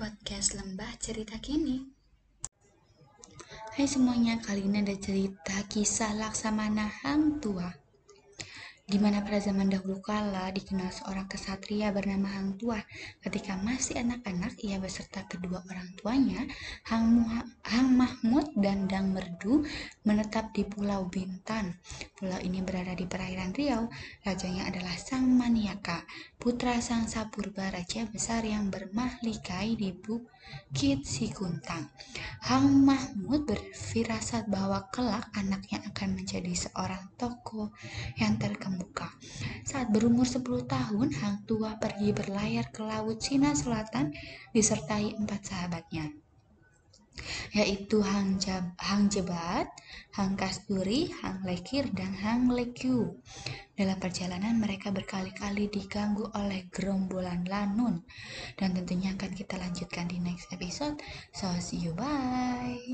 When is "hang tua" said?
7.04-7.68, 12.32-12.80, 41.16-41.80